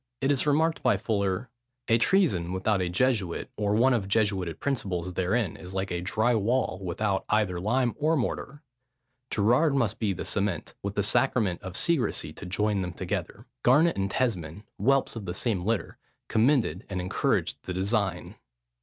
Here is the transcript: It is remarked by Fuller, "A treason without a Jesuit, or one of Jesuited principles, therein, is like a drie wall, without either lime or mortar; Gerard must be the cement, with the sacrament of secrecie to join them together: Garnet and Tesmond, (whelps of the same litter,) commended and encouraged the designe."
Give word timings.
It 0.19 0.31
is 0.31 0.47
remarked 0.47 0.81
by 0.81 0.97
Fuller, 0.97 1.51
"A 1.87 1.99
treason 1.99 2.53
without 2.53 2.81
a 2.81 2.89
Jesuit, 2.89 3.51
or 3.55 3.75
one 3.75 3.93
of 3.93 4.07
Jesuited 4.07 4.59
principles, 4.59 5.13
therein, 5.13 5.55
is 5.55 5.75
like 5.75 5.91
a 5.91 6.01
drie 6.01 6.33
wall, 6.33 6.79
without 6.83 7.23
either 7.29 7.59
lime 7.59 7.93
or 7.99 8.17
mortar; 8.17 8.63
Gerard 9.29 9.75
must 9.75 9.99
be 9.99 10.11
the 10.11 10.25
cement, 10.25 10.73
with 10.81 10.95
the 10.95 11.03
sacrament 11.03 11.61
of 11.61 11.75
secrecie 11.77 12.33
to 12.33 12.47
join 12.47 12.81
them 12.81 12.93
together: 12.93 13.45
Garnet 13.61 13.95
and 13.95 14.09
Tesmond, 14.09 14.63
(whelps 14.79 15.15
of 15.15 15.25
the 15.25 15.35
same 15.35 15.65
litter,) 15.65 15.99
commended 16.27 16.83
and 16.89 16.99
encouraged 16.99 17.59
the 17.65 17.73
designe." 17.75 18.37